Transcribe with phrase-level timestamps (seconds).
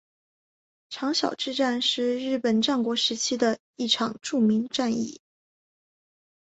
[0.89, 5.21] 长筱之战是是日本战国时期的一场著名战役。